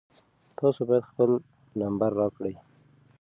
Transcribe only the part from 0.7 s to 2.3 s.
باید خپل نمبر